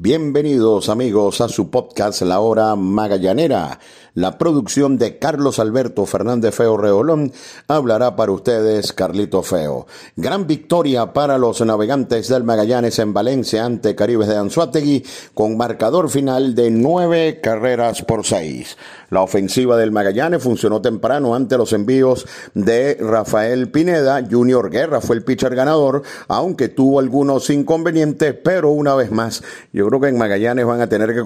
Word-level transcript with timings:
Bienvenidos 0.00 0.88
amigos 0.90 1.40
a 1.40 1.48
su 1.48 1.70
podcast 1.72 2.22
La 2.22 2.38
Hora 2.38 2.76
Magallanera. 2.76 3.80
La 4.18 4.36
producción 4.36 4.98
de 4.98 5.16
Carlos 5.20 5.60
Alberto 5.60 6.04
Fernández 6.04 6.52
Feo 6.52 6.76
Reolón 6.76 7.30
hablará 7.68 8.16
para 8.16 8.32
ustedes 8.32 8.92
Carlito 8.92 9.44
Feo. 9.44 9.86
Gran 10.16 10.48
victoria 10.48 11.12
para 11.12 11.38
los 11.38 11.60
navegantes 11.60 12.26
del 12.26 12.42
Magallanes 12.42 12.98
en 12.98 13.14
Valencia 13.14 13.64
ante 13.64 13.94
Caribes 13.94 14.26
de 14.26 14.36
Anzuategui 14.36 15.06
con 15.34 15.56
marcador 15.56 16.10
final 16.10 16.56
de 16.56 16.68
nueve 16.72 17.38
carreras 17.40 18.02
por 18.02 18.26
seis. 18.26 18.76
La 19.10 19.22
ofensiva 19.22 19.76
del 19.76 19.92
Magallanes 19.92 20.42
funcionó 20.42 20.82
temprano 20.82 21.36
ante 21.36 21.56
los 21.56 21.72
envíos 21.72 22.26
de 22.54 22.96
Rafael 23.00 23.70
Pineda. 23.70 24.26
Junior 24.28 24.68
Guerra 24.68 25.00
fue 25.00 25.14
el 25.14 25.22
pitcher 25.22 25.54
ganador, 25.54 26.02
aunque 26.26 26.68
tuvo 26.68 26.98
algunos 26.98 27.48
inconvenientes, 27.50 28.34
pero 28.42 28.70
una 28.70 28.96
vez 28.96 29.12
más, 29.12 29.44
yo 29.72 29.86
creo 29.86 30.00
que 30.00 30.08
en 30.08 30.18
Magallanes 30.18 30.66
van 30.66 30.80
a 30.80 30.88
tener 30.88 31.14
que, 31.14 31.22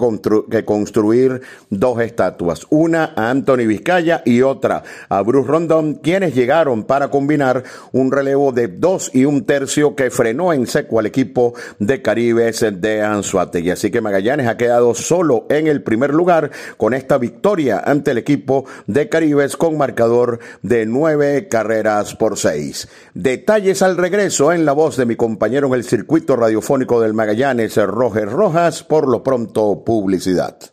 que 0.49 0.63
construir 0.63 1.41
dos 1.71 1.99
estatuas. 1.99 2.67
A 2.93 3.13
Anthony 3.15 3.65
Vizcaya 3.65 4.21
y 4.25 4.41
otra 4.41 4.83
a 5.07 5.21
Bruce 5.21 5.47
Rondón, 5.47 5.95
quienes 5.95 6.35
llegaron 6.35 6.83
para 6.83 7.09
combinar 7.09 7.63
un 7.93 8.11
relevo 8.11 8.51
de 8.51 8.67
dos 8.67 9.09
y 9.13 9.25
un 9.25 9.45
tercio 9.45 9.95
que 9.95 10.11
frenó 10.11 10.51
en 10.51 10.67
seco 10.67 10.99
al 10.99 11.05
equipo 11.05 11.53
de 11.79 12.01
Caribes 12.01 12.65
de 12.81 13.01
Anzuategui. 13.01 13.71
Así 13.71 13.89
que 13.89 14.01
Magallanes 14.01 14.47
ha 14.47 14.57
quedado 14.57 14.93
solo 14.93 15.45
en 15.49 15.67
el 15.67 15.81
primer 15.81 16.13
lugar 16.13 16.51
con 16.77 16.93
esta 16.93 17.17
victoria 17.17 17.81
ante 17.85 18.11
el 18.11 18.17
equipo 18.17 18.65
de 18.85 19.07
Caribes 19.07 19.55
con 19.55 19.77
marcador 19.77 20.39
de 20.61 20.85
nueve 20.85 21.47
carreras 21.47 22.15
por 22.15 22.37
seis. 22.37 22.89
Detalles 23.13 23.81
al 23.81 23.95
regreso 23.97 24.51
en 24.51 24.65
la 24.65 24.73
voz 24.73 24.97
de 24.97 25.05
mi 25.05 25.15
compañero 25.15 25.67
en 25.67 25.73
el 25.75 25.83
circuito 25.85 26.35
radiofónico 26.35 26.99
del 26.99 27.13
Magallanes, 27.13 27.77
Roger 27.77 28.29
Rojas, 28.29 28.83
por 28.83 29.07
lo 29.07 29.23
pronto 29.23 29.83
publicidad. 29.85 30.72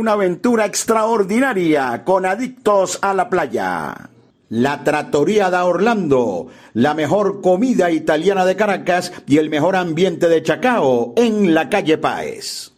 Una 0.01 0.13
aventura 0.13 0.65
extraordinaria 0.65 2.03
con 2.03 2.25
Adictos 2.25 2.97
a 3.03 3.13
la 3.13 3.29
Playa. 3.29 4.09
La 4.49 4.83
Trattoria 4.83 5.51
da 5.51 5.65
Orlando, 5.65 6.47
la 6.73 6.95
mejor 6.95 7.41
comida 7.41 7.91
italiana 7.91 8.43
de 8.45 8.55
Caracas 8.55 9.13
y 9.27 9.37
el 9.37 9.51
mejor 9.51 9.75
ambiente 9.75 10.27
de 10.27 10.41
Chacao 10.41 11.13
en 11.17 11.53
la 11.53 11.69
calle 11.69 11.99
Páez. 11.99 12.71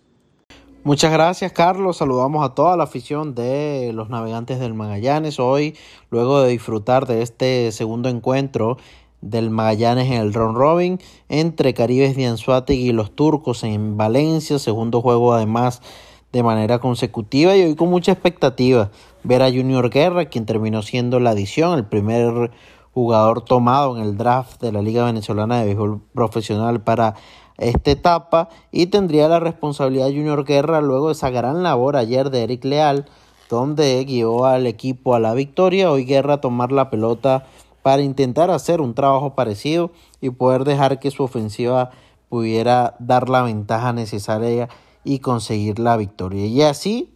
Muchas 0.84 1.14
gracias 1.14 1.54
Carlos, 1.54 1.96
saludamos 1.96 2.46
a 2.46 2.56
toda 2.56 2.76
la 2.76 2.84
afición 2.84 3.36
de 3.36 3.92
los 3.94 4.10
navegantes 4.10 4.60
del 4.60 4.74
Magallanes 4.74 5.40
hoy, 5.40 5.78
luego 6.10 6.42
de 6.42 6.52
disfrutar 6.52 7.08
de 7.08 7.22
este 7.22 7.72
segundo 7.72 8.10
encuentro 8.10 8.76
del 9.22 9.50
Magallanes 9.50 10.08
en 10.08 10.20
el 10.20 10.34
Ron 10.34 10.56
Robin 10.56 11.00
entre 11.30 11.74
Caribes 11.74 12.18
de 12.18 12.26
Anzuategui 12.26 12.90
y 12.90 12.92
los 12.92 13.16
turcos 13.16 13.64
en 13.64 13.96
Valencia, 13.96 14.60
segundo 14.60 15.02
juego 15.02 15.34
además 15.34 15.82
de 16.34 16.44
manera 16.44 16.80
consecutiva 16.80 17.56
y 17.56 17.62
hoy 17.62 17.76
con 17.76 17.90
mucha 17.90 18.12
expectativa. 18.12 18.90
Ver 19.24 19.44
a 19.44 19.52
Junior 19.52 19.90
Guerra, 19.90 20.26
quien 20.26 20.46
terminó 20.46 20.82
siendo 20.82 21.20
la 21.20 21.30
adición, 21.30 21.78
el 21.78 21.86
primer 21.86 22.52
jugador 22.94 23.46
tomado 23.46 23.96
en 23.96 24.04
el 24.04 24.18
draft 24.18 24.60
de 24.60 24.72
la 24.72 24.82
Liga 24.82 25.06
Venezolana 25.06 25.60
de 25.60 25.66
Béisbol 25.66 26.02
Profesional 26.14 26.82
para 26.82 27.14
esta 27.58 27.92
etapa 27.92 28.50
y 28.72 28.88
tendría 28.88 29.30
la 29.30 29.40
responsabilidad 29.40 30.08
Junior 30.08 30.44
Guerra 30.44 30.82
luego 30.82 31.08
de 31.08 31.14
esa 31.14 31.30
gran 31.30 31.62
labor 31.62 31.96
ayer 31.96 32.32
de 32.32 32.44
Eric 32.44 32.66
Leal 32.66 33.06
donde 33.50 34.04
guió 34.04 34.46
al 34.46 34.66
equipo 34.66 35.14
a 35.14 35.20
la 35.20 35.36
victoria, 35.36 35.92
hoy 35.92 36.06
Guerra 36.06 36.42
tomar 36.42 36.72
la 36.72 36.90
pelota 36.90 37.46
para 37.84 38.02
intentar 38.02 38.50
hacer 38.50 38.82
un 38.82 38.96
trabajo 38.96 39.36
parecido 39.36 39.92
y 40.20 40.32
poder 40.32 40.64
dejar 40.64 41.00
que 41.00 41.12
su 41.12 41.24
ofensiva 41.24 41.92
pudiera 42.30 42.96
dar 42.98 43.30
la 43.30 43.44
ventaja 43.44 43.94
necesaria 43.94 44.70
y 45.04 45.20
conseguir 45.20 45.80
la 45.80 45.98
victoria. 45.98 46.46
Y 46.46 46.62
así 46.62 47.14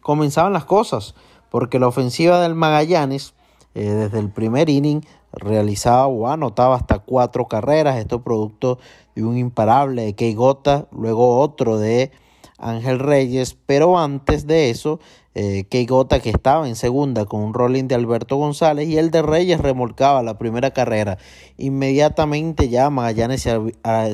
comenzaban 0.00 0.52
las 0.52 0.64
cosas 0.64 1.14
porque 1.50 1.78
la 1.78 1.88
ofensiva 1.88 2.40
del 2.40 2.54
Magallanes 2.54 3.34
eh, 3.74 3.84
desde 3.84 4.18
el 4.18 4.30
primer 4.30 4.68
inning 4.68 5.02
realizaba 5.32 6.06
o 6.06 6.28
anotaba 6.28 6.76
hasta 6.76 6.98
cuatro 6.98 7.46
carreras, 7.48 7.98
esto 7.98 8.22
producto 8.22 8.78
de 9.14 9.24
un 9.24 9.36
imparable 9.36 10.02
de 10.02 10.14
Key 10.14 10.34
Gota, 10.34 10.88
luego 10.90 11.38
otro 11.38 11.78
de 11.78 12.10
Ángel 12.58 12.98
Reyes, 12.98 13.56
pero 13.66 13.98
antes 13.98 14.46
de 14.46 14.70
eso, 14.70 14.98
eh, 15.34 15.64
que 15.70 15.86
estaba 16.24 16.66
en 16.66 16.74
segunda 16.74 17.24
con 17.24 17.40
un 17.40 17.54
rolling 17.54 17.84
de 17.84 17.94
Alberto 17.94 18.36
González 18.36 18.88
y 18.88 18.98
el 18.98 19.12
de 19.12 19.22
Reyes 19.22 19.60
remolcaba 19.60 20.22
la 20.24 20.38
primera 20.38 20.72
carrera. 20.72 21.18
Inmediatamente 21.56 22.68
ya 22.68 22.90
Magallanes 22.90 23.42
se, 23.42 23.56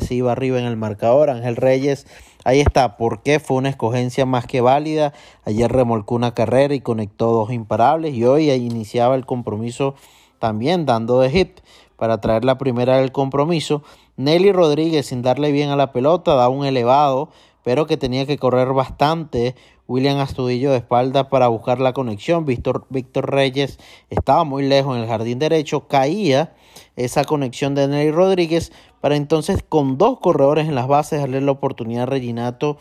se 0.00 0.14
iba 0.14 0.32
arriba 0.32 0.58
en 0.58 0.66
el 0.66 0.76
marcador, 0.76 1.30
Ángel 1.30 1.56
Reyes 1.56 2.06
Ahí 2.44 2.60
está, 2.60 2.98
¿por 2.98 3.22
qué? 3.22 3.40
Fue 3.40 3.56
una 3.56 3.70
escogencia 3.70 4.26
más 4.26 4.46
que 4.46 4.60
válida. 4.60 5.14
Ayer 5.44 5.72
remolcó 5.72 6.14
una 6.14 6.34
carrera 6.34 6.74
y 6.74 6.80
conectó 6.80 7.32
dos 7.32 7.50
imparables 7.50 8.14
y 8.14 8.24
hoy 8.24 8.50
iniciaba 8.50 9.14
el 9.14 9.24
compromiso 9.24 9.94
también 10.38 10.84
dando 10.84 11.20
de 11.20 11.30
hit 11.30 11.60
para 11.96 12.20
traer 12.20 12.44
la 12.44 12.58
primera 12.58 12.98
del 12.98 13.12
compromiso. 13.12 13.82
Nelly 14.16 14.52
Rodríguez 14.52 15.06
sin 15.06 15.22
darle 15.22 15.52
bien 15.52 15.70
a 15.70 15.76
la 15.76 15.90
pelota 15.90 16.34
da 16.34 16.50
un 16.50 16.66
elevado, 16.66 17.30
pero 17.62 17.86
que 17.86 17.96
tenía 17.96 18.26
que 18.26 18.36
correr 18.36 18.74
bastante. 18.74 19.54
William 19.86 20.18
Astudillo 20.18 20.70
de 20.70 20.78
espalda 20.78 21.28
para 21.28 21.48
buscar 21.48 21.80
la 21.80 21.92
conexión. 21.92 22.44
Víctor, 22.44 22.86
Víctor 22.90 23.30
Reyes 23.30 23.78
estaba 24.10 24.44
muy 24.44 24.66
lejos 24.66 24.96
en 24.96 25.02
el 25.02 25.08
jardín 25.08 25.38
derecho, 25.38 25.88
caía 25.88 26.54
esa 26.96 27.24
conexión 27.24 27.74
de 27.74 27.88
Nelly 27.88 28.10
Rodríguez, 28.10 28.72
para 29.00 29.16
entonces 29.16 29.62
con 29.68 29.98
dos 29.98 30.18
corredores 30.20 30.68
en 30.68 30.74
las 30.74 30.88
bases 30.88 31.20
darle 31.20 31.40
la 31.40 31.52
oportunidad 31.52 32.04
a 32.04 32.06
Reginato 32.06 32.78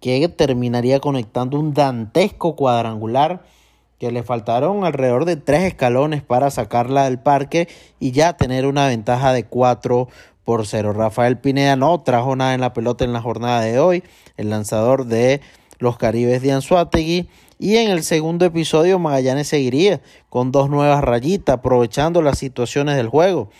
que 0.00 0.28
terminaría 0.28 1.00
conectando 1.00 1.58
un 1.58 1.72
dantesco 1.72 2.56
cuadrangular 2.56 3.42
que 3.98 4.10
le 4.10 4.22
faltaron 4.22 4.84
alrededor 4.84 5.24
de 5.24 5.36
tres 5.36 5.62
escalones 5.62 6.22
para 6.22 6.50
sacarla 6.50 7.04
del 7.04 7.18
parque 7.18 7.68
y 8.00 8.10
ya 8.10 8.36
tener 8.36 8.66
una 8.66 8.86
ventaja 8.86 9.32
de 9.32 9.44
4 9.44 10.08
por 10.44 10.66
0. 10.66 10.92
Rafael 10.92 11.38
Pineda 11.38 11.76
no 11.76 12.02
trajo 12.02 12.36
nada 12.36 12.54
en 12.54 12.60
la 12.60 12.72
pelota 12.72 13.04
en 13.04 13.12
la 13.12 13.22
jornada 13.22 13.62
de 13.62 13.78
hoy, 13.78 14.04
el 14.36 14.50
lanzador 14.50 15.06
de 15.06 15.40
los 15.78 15.96
Caribes 15.96 16.42
de 16.42 16.52
Anzuategui. 16.52 17.28
Y 17.58 17.76
en 17.76 17.90
el 17.90 18.02
segundo 18.02 18.44
episodio 18.44 18.98
Magallanes 18.98 19.48
seguiría 19.48 20.00
con 20.28 20.52
dos 20.52 20.68
nuevas 20.68 21.02
rayitas, 21.02 21.54
aprovechando 21.54 22.22
las 22.22 22.38
situaciones 22.38 22.96
del 22.96 23.08
juego. 23.08 23.50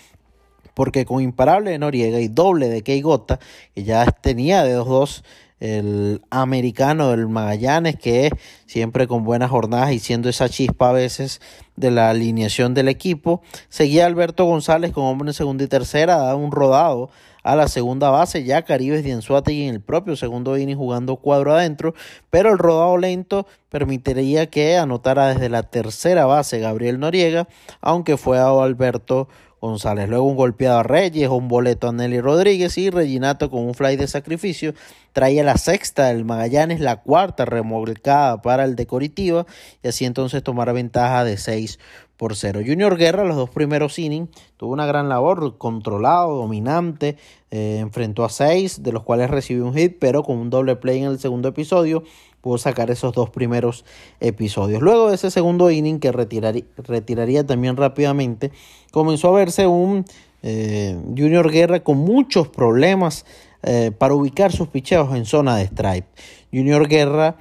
Porque 0.74 1.04
con 1.04 1.22
imparable 1.22 1.70
de 1.70 1.78
Noriega 1.78 2.20
y 2.20 2.28
doble 2.28 2.68
de 2.68 2.82
Keigota, 2.82 3.38
que 3.74 3.84
ya 3.84 4.04
tenía 4.06 4.64
de 4.64 4.76
2-2 4.76 5.22
el 5.60 6.20
americano 6.30 7.10
del 7.10 7.28
Magallanes, 7.28 7.96
que 7.96 8.30
siempre 8.66 9.06
con 9.06 9.24
buenas 9.24 9.50
jornadas 9.50 9.92
y 9.92 9.98
siendo 9.98 10.28
esa 10.28 10.48
chispa 10.48 10.90
a 10.90 10.92
veces 10.92 11.40
de 11.76 11.90
la 11.90 12.10
alineación 12.10 12.74
del 12.74 12.88
equipo. 12.88 13.42
Seguía 13.68 14.06
Alberto 14.06 14.44
González 14.44 14.92
con 14.92 15.04
hombre 15.04 15.30
en 15.30 15.34
segunda 15.34 15.64
y 15.64 15.68
tercera, 15.68 16.16
da 16.16 16.34
un 16.34 16.50
rodado 16.50 17.10
a 17.44 17.56
la 17.56 17.68
segunda 17.68 18.08
base, 18.08 18.42
ya 18.42 18.62
Caribes 18.62 19.04
y 19.04 19.10
en 19.10 19.74
el 19.74 19.80
propio 19.82 20.16
segundo 20.16 20.56
inning 20.56 20.76
jugando 20.76 21.16
cuadro 21.16 21.54
adentro, 21.54 21.94
pero 22.30 22.50
el 22.50 22.58
rodado 22.58 22.96
lento 22.96 23.46
permitiría 23.68 24.46
que 24.46 24.78
anotara 24.78 25.28
desde 25.28 25.50
la 25.50 25.62
tercera 25.62 26.24
base 26.24 26.58
Gabriel 26.58 26.98
Noriega, 26.98 27.46
aunque 27.82 28.16
fue 28.16 28.38
a 28.38 28.48
Alberto 28.48 29.28
González. 29.64 30.08
Luego 30.08 30.24
un 30.24 30.36
golpeado 30.36 30.78
a 30.78 30.82
Reyes, 30.82 31.28
un 31.30 31.48
boleto 31.48 31.88
a 31.88 31.92
Nelly 31.92 32.20
Rodríguez 32.20 32.76
y 32.76 32.90
Reginato 32.90 33.50
con 33.50 33.66
un 33.66 33.74
fly 33.74 33.96
de 33.96 34.06
sacrificio 34.06 34.74
traía 35.12 35.42
la 35.42 35.56
sexta 35.56 36.08
del 36.08 36.24
Magallanes, 36.24 36.80
la 36.80 37.00
cuarta 37.00 37.44
remolcada 37.44 38.42
para 38.42 38.64
el 38.64 38.76
de 38.76 38.86
Coritiba 38.86 39.46
y 39.82 39.88
así 39.88 40.04
entonces 40.04 40.42
tomar 40.42 40.72
ventaja 40.74 41.24
de 41.24 41.38
6 41.38 41.78
por 42.16 42.36
0. 42.36 42.60
Junior 42.64 42.96
Guerra, 42.96 43.24
los 43.24 43.36
dos 43.36 43.50
primeros 43.50 43.98
innings, 43.98 44.28
tuvo 44.56 44.72
una 44.72 44.86
gran 44.86 45.08
labor, 45.08 45.58
controlado, 45.58 46.36
dominante, 46.36 47.16
eh, 47.50 47.78
enfrentó 47.80 48.24
a 48.24 48.28
6, 48.28 48.82
de 48.82 48.92
los 48.92 49.02
cuales 49.02 49.30
recibió 49.30 49.66
un 49.66 49.74
hit, 49.74 49.96
pero 49.98 50.22
con 50.22 50.38
un 50.38 50.50
doble 50.50 50.76
play 50.76 51.00
en 51.00 51.10
el 51.10 51.18
segundo 51.18 51.48
episodio 51.48 52.04
pudo 52.40 52.58
sacar 52.58 52.90
esos 52.90 53.14
dos 53.14 53.30
primeros 53.30 53.84
episodios. 54.20 54.82
Luego 54.82 55.08
de 55.08 55.14
ese 55.14 55.30
segundo 55.30 55.70
inning 55.70 55.98
que 55.98 56.12
retiraría, 56.12 56.64
retiraría 56.76 57.46
también 57.46 57.76
rápidamente, 57.76 58.52
comenzó 58.92 59.28
a 59.28 59.38
verse 59.38 59.66
un 59.66 60.04
eh, 60.42 60.94
Junior 61.16 61.50
Guerra 61.50 61.82
con 61.82 61.98
muchos 61.98 62.48
problemas 62.48 63.24
eh, 63.62 63.92
para 63.96 64.14
ubicar 64.14 64.52
sus 64.52 64.68
picheos 64.68 65.14
en 65.16 65.24
zona 65.24 65.56
de 65.56 65.64
strike. 65.64 66.06
Junior 66.52 66.86
Guerra 66.86 67.36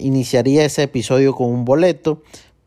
iniciaría 0.00 0.64
ese 0.64 0.82
episodio 0.82 1.32
con 1.32 1.46
un 1.46 1.64
boleto. 1.64 2.22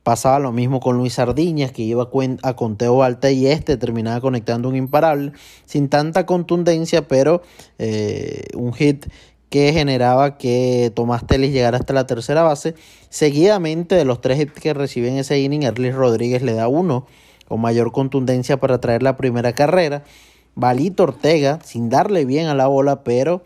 Pasaba 0.07 0.39
lo 0.39 0.53
mismo 0.53 0.79
con 0.79 0.95
Luis 0.95 1.15
Sardiñas, 1.15 1.73
que 1.73 1.81
iba 1.81 2.09
a 2.41 2.55
conteo 2.55 3.03
alta 3.03 3.29
y 3.29 3.47
este 3.47 3.75
terminaba 3.75 4.21
conectando 4.21 4.69
un 4.69 4.77
imparable 4.77 5.33
sin 5.65 5.89
tanta 5.89 6.25
contundencia, 6.25 7.09
pero 7.09 7.41
eh, 7.77 8.45
un 8.55 8.71
hit 8.71 9.07
que 9.49 9.73
generaba 9.73 10.37
que 10.37 10.93
Tomás 10.95 11.27
Telis 11.27 11.51
llegara 11.51 11.77
hasta 11.77 11.91
la 11.91 12.07
tercera 12.07 12.43
base. 12.43 12.73
Seguidamente 13.09 13.95
de 13.95 14.05
los 14.05 14.21
tres 14.21 14.39
hits 14.39 14.53
que 14.53 14.73
recibe 14.73 15.09
en 15.09 15.17
ese 15.17 15.41
inning, 15.41 15.63
Erlis 15.63 15.93
Rodríguez 15.93 16.41
le 16.41 16.53
da 16.53 16.69
uno 16.69 17.05
con 17.45 17.59
mayor 17.59 17.91
contundencia 17.91 18.61
para 18.61 18.79
traer 18.79 19.03
la 19.03 19.17
primera 19.17 19.51
carrera. 19.51 20.05
Balito 20.55 21.03
Ortega, 21.03 21.59
sin 21.65 21.89
darle 21.89 22.23
bien 22.23 22.47
a 22.47 22.55
la 22.55 22.67
bola, 22.67 23.03
pero 23.03 23.43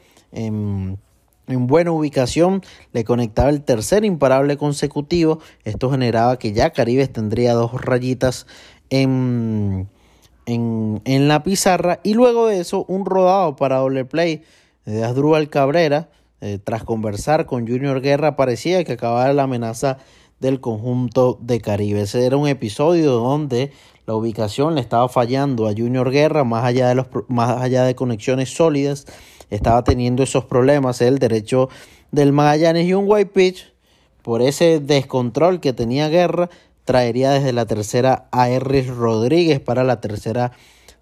en, 1.52 1.68
buena 1.68 1.92
ubicación, 1.92 2.62
le 2.94 3.04
conectaba 3.04 3.50
el 3.50 3.64
tercer 3.64 4.06
imparable 4.06 4.58
consecutivo. 4.58 5.40
Esto 5.64 5.90
generaba 5.92 6.38
que 6.40 6.54
ya 6.54 6.72
Caribes 6.72 7.12
tendría 7.12 7.54
dos 7.54 7.74
rayitas 7.74 8.48
en, 8.90 9.88
en, 10.46 11.02
en 11.06 11.28
la 11.28 11.44
pizarra. 11.44 12.00
Y 12.04 12.14
luego 12.14 12.48
de 12.48 12.60
eso, 12.60 12.86
un 12.88 13.06
rodado 13.06 13.56
para 13.56 13.78
doble 13.78 14.06
play 14.06 14.44
de 14.86 15.04
Asdrúbal 15.04 15.50
Cabrera. 15.50 16.10
Eh, 16.44 16.58
tras 16.58 16.84
conversar 16.84 17.46
con 17.46 17.68
Junior 17.68 18.02
Guerra, 18.02 18.36
parecía 18.36 18.84
que 18.84 18.94
acababa 18.94 19.32
la 19.32 19.44
amenaza 19.44 20.00
del 20.40 20.60
conjunto 20.60 21.38
de 21.40 21.62
Caribe. 21.62 22.02
Ese 22.02 22.26
era 22.26 22.36
un 22.36 22.48
episodio 22.48 23.12
donde 23.12 23.72
la 24.08 24.16
ubicación 24.16 24.74
le 24.74 24.82
estaba 24.82 25.08
fallando 25.08 25.68
a 25.68 25.74
Junior 25.74 26.10
Guerra, 26.10 26.44
más 26.44 26.66
allá 26.66 26.90
de, 26.90 26.96
los, 26.96 27.06
más 27.28 27.62
allá 27.62 27.84
de 27.84 27.94
conexiones 27.94 28.50
sólidas, 28.50 29.06
estaba 29.52 29.84
teniendo 29.84 30.24
esos 30.24 30.46
problemas 30.46 31.02
el 31.02 31.20
derecho 31.20 31.70
del 32.12 32.34
Magallanes 32.34 32.88
y 32.88 32.94
un 32.94 33.06
white 33.08 33.32
pitch 33.32 33.72
por 34.24 34.42
ese 34.42 34.80
descontrol 34.80 35.60
que 35.60 35.74
tenía 35.74 36.10
Guerra 36.10 36.50
traería 36.86 37.32
desde 37.32 37.54
la 37.54 37.66
tercera 37.66 38.28
a 38.32 38.50
R. 38.50 38.82
Rodríguez 38.84 39.60
para 39.60 39.84
la 39.84 40.02
tercera 40.02 40.52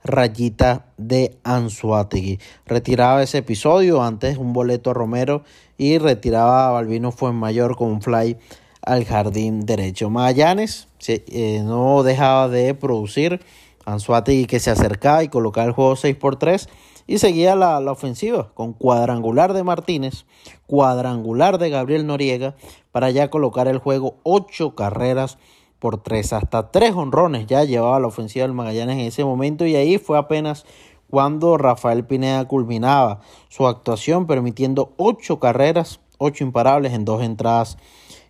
rayita 0.03 0.85
de 0.97 1.37
Anzuategui. 1.43 2.39
Retiraba 2.65 3.23
ese 3.23 3.39
episodio, 3.39 4.03
antes 4.03 4.37
un 4.37 4.53
boleto 4.53 4.91
a 4.91 4.93
Romero 4.93 5.43
y 5.77 5.97
retiraba 5.97 6.67
a 6.67 6.71
Balvino 6.71 7.11
Fuenmayor 7.11 7.75
con 7.75 7.89
un 7.89 8.01
fly 8.01 8.37
al 8.81 9.05
jardín 9.05 9.65
derecho. 9.65 10.09
Magallanes 10.09 10.87
eh, 11.07 11.61
no 11.63 12.03
dejaba 12.03 12.49
de 12.49 12.73
producir. 12.73 13.41
Anzuategui 13.85 14.45
que 14.45 14.59
se 14.59 14.71
acercaba 14.71 15.23
y 15.23 15.29
colocaba 15.29 15.67
el 15.67 15.73
juego 15.73 15.95
6 15.95 16.15
por 16.15 16.37
3 16.37 16.69
y 17.09 17.17
seguía 17.17 17.55
la, 17.55 17.79
la, 17.79 17.91
ofensiva 17.91 18.51
con 18.53 18.73
cuadrangular 18.73 19.53
de 19.53 19.63
Martínez, 19.63 20.25
cuadrangular 20.67 21.57
de 21.57 21.71
Gabriel 21.71 22.05
Noriega 22.05 22.55
para 22.91 23.09
ya 23.09 23.31
colocar 23.31 23.67
el 23.67 23.79
juego 23.79 24.17
8 24.21 24.75
carreras 24.75 25.39
por 25.79 26.03
tres. 26.03 26.33
Hasta 26.33 26.69
tres 26.69 26.93
honrones 26.93 27.47
ya 27.47 27.63
llevaba 27.63 27.99
la 27.99 28.05
ofensiva 28.05 28.43
del 28.43 28.53
Magallanes 28.53 28.99
en 28.99 29.05
ese 29.05 29.25
momento 29.25 29.65
y 29.65 29.75
ahí 29.75 29.97
fue 29.97 30.19
apenas 30.19 30.65
cuando 31.09 31.57
Rafael 31.57 32.05
Pineda 32.05 32.47
culminaba 32.47 33.21
su 33.47 33.65
actuación 33.65 34.27
permitiendo 34.27 34.93
ocho 34.97 35.39
carreras, 35.39 36.01
ocho 36.19 36.43
imparables 36.43 36.93
en 36.93 37.05
dos 37.05 37.23
entradas 37.23 37.79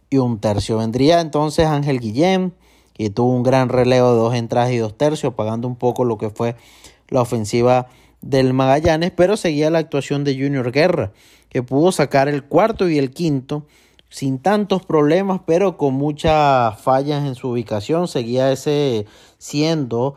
y 0.10 0.20
un 0.20 0.40
tercio. 0.40 0.78
Vendría 0.78 1.20
entonces 1.20 1.66
Ángel 1.66 2.00
Guillén, 2.00 2.54
que 2.94 3.10
tuvo 3.10 3.36
un 3.36 3.44
gran 3.44 3.68
relevo 3.68 4.14
de 4.14 4.20
dos 4.20 4.36
entradas 4.36 4.72
y 4.72 4.78
dos 4.78 4.98
tercios, 4.98 5.34
pagando 5.34 5.68
un 5.68 5.76
poco 5.76 6.06
lo 6.06 6.18
que 6.18 6.30
fue 6.30 6.56
la 7.10 7.22
ofensiva 7.22 7.88
del 8.22 8.54
Magallanes, 8.54 9.12
pero 9.12 9.38
seguía 9.38 9.70
la 9.70 9.80
actuación 9.80 10.24
de 10.24 10.34
Junior 10.34 10.72
Guerra, 10.72 11.12
que 11.50 11.64
pudo 11.64 11.92
sacar 11.92 12.28
el 12.28 12.44
cuarto 12.44 12.90
y 12.90 12.98
el 12.98 13.12
quinto 13.12 13.66
sin 14.10 14.40
tantos 14.40 14.86
problemas, 14.86 15.42
pero 15.46 15.78
con 15.78 15.94
muchas 15.94 16.80
fallas 16.82 17.26
en 17.26 17.36
su 17.36 17.50
ubicación. 17.50 18.08
Seguía 18.08 18.52
ese 18.52 19.06
siendo 19.38 20.16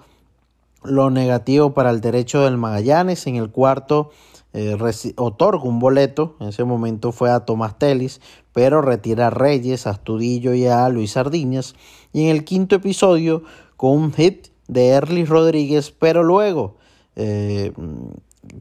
lo 0.83 1.11
negativo 1.11 1.75
para 1.75 1.91
el 1.91 2.01
derecho 2.01 2.43
del 2.43 2.57
Magallanes. 2.57 3.27
En 3.27 3.37
el 3.37 3.51
cuarto 3.51 4.11
eh, 4.55 4.77
otorga 5.17 5.65
un 5.65 5.79
boleto, 5.79 6.37
en 6.41 6.49
ese 6.49 6.65
momento 6.65 7.13
fue 7.13 7.31
a 7.31 7.41
Tomás 7.41 7.79
Telis, 7.79 8.21
pero 8.53 8.83
retira 8.83 9.29
a 9.29 9.31
Reyes, 9.31 9.87
a 9.87 9.91
Astudillo 9.91 10.55
y 10.55 10.67
a 10.67 10.89
Luis 10.89 11.13
Sardiñas. 11.13 11.75
Y 12.13 12.25
en 12.25 12.29
el 12.31 12.45
quinto 12.45 12.77
episodio, 12.77 13.45
con 13.77 13.93
un 13.93 14.13
hit 14.13 14.49
de 14.69 14.89
Erlis 14.89 15.29
Rodríguez, 15.29 15.91
pero 15.91 16.23
luego 16.23 16.77
eh, 17.17 17.73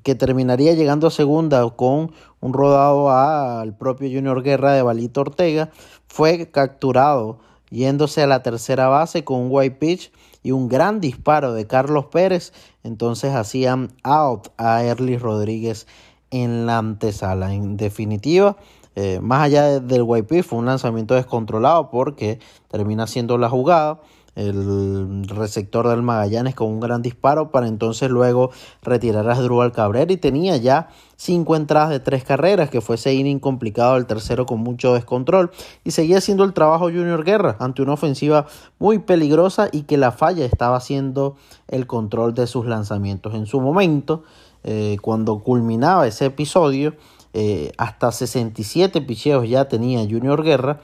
que 0.04 0.16
terminaría 0.16 0.74
llegando 0.74 1.08
a 1.08 1.12
segunda 1.12 1.68
con 1.72 2.12
un 2.40 2.54
rodado 2.54 3.10
al 3.10 3.76
propio 3.76 4.10
Junior 4.10 4.44
Guerra 4.44 4.74
de 4.74 4.82
Balito 4.82 5.22
Ortega, 5.22 5.72
fue 6.08 6.50
capturado 6.52 7.40
yéndose 7.70 8.22
a 8.22 8.28
la 8.28 8.44
tercera 8.44 8.88
base 8.88 9.24
con 9.24 9.40
un 9.40 9.48
white 9.50 9.78
pitch 9.78 10.12
y 10.44 10.52
un 10.52 10.68
gran 10.68 11.00
disparo 11.00 11.54
de 11.54 11.68
Carlos 11.68 12.06
Pérez. 12.06 12.54
Entonces 12.84 13.34
hacían 13.34 13.92
out 14.04 14.50
a 14.58 14.84
Erly 14.84 15.18
Rodríguez 15.18 15.88
en 16.30 16.66
la 16.66 16.78
antesala. 16.78 17.54
En 17.54 17.78
definitiva, 17.78 18.58
eh, 18.96 19.20
más 19.22 19.44
allá 19.44 19.80
del 19.80 20.04
white 20.04 20.28
pitch, 20.28 20.46
fue 20.46 20.60
un 20.60 20.66
lanzamiento 20.66 21.16
descontrolado 21.16 21.90
porque 21.90 22.40
termina 22.70 23.08
siendo 23.08 23.38
la 23.38 23.50
jugada 23.50 24.02
el 24.36 25.28
receptor 25.28 25.88
del 25.90 26.02
Magallanes 26.02 26.56
con 26.56 26.70
un 26.70 26.80
gran 26.80 27.02
disparo 27.02 27.52
para 27.52 27.68
entonces 27.68 28.10
luego 28.10 28.52
retirar 28.82 29.30
a 29.30 29.36
Drubal 29.36 29.74
Cabrera 29.74 30.12
y 30.12 30.18
tenía 30.18 30.56
ya 30.58 30.90
cinco 31.18 31.56
entradas 31.56 31.90
de 31.90 32.00
tres 32.00 32.24
carreras 32.24 32.70
que 32.70 32.82
fue 32.82 32.96
ese 32.96 33.14
inning 33.14 33.40
complicado 33.40 33.98
el 33.98 34.06
tercero 34.06 34.46
con 34.46 34.60
mucho 34.60 34.94
descontrol 34.94 35.52
y 35.84 35.92
seguía 35.92 36.20
haciendo 36.20 36.44
el 36.44 36.54
trabajo 36.54 36.86
Junior 36.86 37.24
Guerra 37.24 37.58
ante 37.60 37.82
una 37.82 37.94
ofensiva 37.94 38.48
muy 38.80 39.00
peligrosa 39.00 39.68
y 39.72 39.84
que 39.84 39.98
la 39.98 40.12
falla 40.12 40.46
estaba 40.46 40.78
haciendo 40.78 41.36
el 41.68 41.86
control 41.86 42.34
de 42.34 42.48
sus 42.48 42.66
lanzamientos 42.66 43.34
en 43.34 43.46
su 43.46 43.60
momento 43.60 44.24
eh, 44.64 44.98
cuando 45.02 45.40
culminaba 45.40 46.08
ese 46.08 46.26
episodio 46.26 46.96
eh, 47.34 47.72
hasta 47.78 48.12
67 48.12 49.02
picheos 49.02 49.48
ya 49.48 49.66
tenía 49.66 50.00
Junior 50.02 50.44
Guerra 50.44 50.82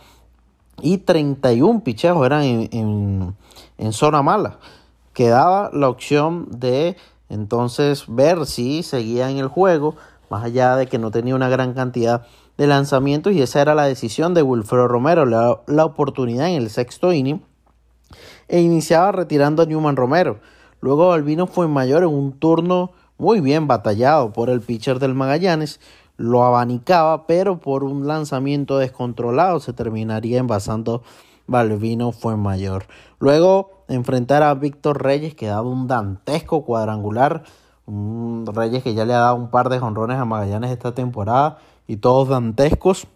y 0.81 0.99
31 0.99 1.83
picheos 1.83 2.25
eran 2.25 2.43
en, 2.43 3.35
en, 3.77 3.93
zona 3.93 4.21
mala. 4.21 4.59
Quedaba 5.13 5.69
la 5.73 5.89
opción 5.89 6.47
de 6.51 6.95
entonces 7.29 8.05
ver 8.07 8.45
si 8.45 8.83
seguía 8.83 9.29
en 9.29 9.37
el 9.37 9.47
juego, 9.47 9.95
más 10.29 10.43
allá 10.43 10.75
de 10.75 10.87
que 10.87 10.99
no 10.99 11.11
tenía 11.11 11.35
una 11.35 11.49
gran 11.49 11.73
cantidad 11.73 12.25
de 12.57 12.67
lanzamientos 12.67 13.33
y 13.33 13.41
esa 13.41 13.61
era 13.61 13.75
la 13.75 13.85
decisión 13.85 14.33
de 14.33 14.43
Wilfredo 14.43 14.87
Romero, 14.87 15.25
la, 15.25 15.61
la 15.67 15.85
oportunidad 15.85 16.49
en 16.49 16.55
el 16.55 16.69
sexto 16.69 17.13
inning 17.13 17.41
e 18.47 18.61
iniciaba 18.61 19.11
retirando 19.11 19.63
a 19.63 19.65
Newman 19.65 19.95
Romero. 19.95 20.39
Luego 20.81 21.11
Albino 21.11 21.47
fue 21.47 21.67
mayor 21.67 22.03
en 22.03 22.09
un 22.09 22.33
turno 22.33 22.91
muy 23.17 23.41
bien 23.41 23.67
batallado 23.67 24.31
por 24.31 24.49
el 24.49 24.61
pitcher 24.61 24.99
del 24.99 25.15
Magallanes, 25.15 25.79
lo 26.17 26.43
abanicaba, 26.43 27.27
pero 27.27 27.59
por 27.59 27.83
un 27.83 28.07
lanzamiento 28.07 28.77
descontrolado 28.79 29.59
se 29.59 29.73
terminaría 29.73 30.39
envasando 30.39 31.03
Balvino 31.47 32.11
fue 32.11 32.35
mayor. 32.35 32.85
Luego 33.19 33.83
enfrentar 33.87 34.43
a 34.43 34.53
Víctor 34.53 35.01
Reyes 35.01 35.33
que 35.33 35.47
daba 35.47 35.67
un 35.67 35.87
dantesco 35.87 36.65
cuadrangular. 36.65 37.43
Reyes 37.87 38.83
que 38.83 38.93
ya 38.93 39.05
le 39.05 39.13
ha 39.13 39.19
dado 39.19 39.35
un 39.35 39.49
par 39.49 39.69
de 39.69 39.79
jonrones 39.79 40.17
a 40.17 40.25
Magallanes 40.25 40.71
esta 40.71 40.93
temporada 40.93 41.59
y 41.87 41.97
todos 41.97 42.27
dantescos. 42.27 43.07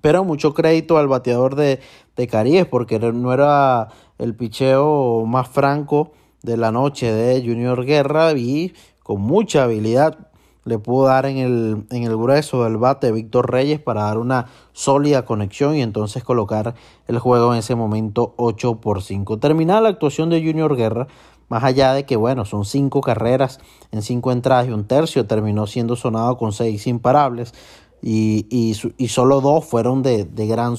Pero 0.00 0.22
mucho 0.22 0.54
crédito 0.54 0.98
al 0.98 1.08
bateador 1.08 1.56
de, 1.56 1.80
de 2.14 2.26
Caribe 2.28 2.66
porque 2.66 2.98
no 2.98 3.32
era 3.32 3.88
el 4.18 4.36
picheo 4.36 5.24
más 5.26 5.48
franco 5.48 6.12
de 6.42 6.56
la 6.56 6.70
noche 6.70 7.12
de 7.12 7.40
Junior 7.40 7.84
Guerra 7.84 8.32
y 8.32 8.74
con 9.02 9.22
mucha 9.22 9.64
habilidad 9.64 10.28
le 10.68 10.78
pudo 10.78 11.06
dar 11.06 11.26
en 11.26 11.38
el, 11.38 11.86
en 11.90 12.02
el 12.04 12.16
grueso 12.16 12.64
del 12.64 12.76
bate 12.76 13.10
Víctor 13.10 13.50
Reyes 13.50 13.80
para 13.80 14.02
dar 14.04 14.18
una 14.18 14.46
sólida 14.72 15.24
conexión 15.24 15.74
y 15.74 15.82
entonces 15.82 16.22
colocar 16.22 16.74
el 17.06 17.18
juego 17.18 17.52
en 17.52 17.60
ese 17.60 17.74
momento 17.74 18.34
8 18.36 18.76
por 18.76 19.02
5. 19.02 19.38
Terminada 19.38 19.80
la 19.80 19.88
actuación 19.88 20.30
de 20.30 20.44
Junior 20.44 20.76
Guerra, 20.76 21.08
más 21.48 21.64
allá 21.64 21.94
de 21.94 22.04
que, 22.04 22.16
bueno, 22.16 22.44
son 22.44 22.64
cinco 22.64 23.00
carreras 23.00 23.58
en 23.90 24.02
cinco 24.02 24.30
entradas 24.32 24.68
y 24.68 24.70
un 24.70 24.84
tercio, 24.84 25.26
terminó 25.26 25.66
siendo 25.66 25.96
sonado 25.96 26.36
con 26.36 26.52
seis 26.52 26.86
imparables 26.86 27.54
y, 28.02 28.46
y, 28.50 29.08
solo 29.08 29.40
dos 29.40 29.64
fueron 29.64 30.02
de, 30.02 30.24
de 30.24 30.46
gran 30.46 30.76